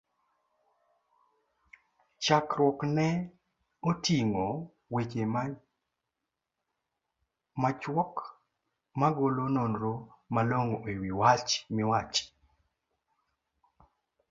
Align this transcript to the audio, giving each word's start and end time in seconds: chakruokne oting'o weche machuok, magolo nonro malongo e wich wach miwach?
chakruokne 2.23 3.07
oting'o 3.89 4.47
weche 4.93 5.23
machuok, 7.61 8.15
magolo 8.99 9.43
nonro 9.55 9.93
malongo 10.35 10.77
e 10.91 10.93
wich 11.01 11.13
wach 11.21 11.51
miwach? 11.75 12.15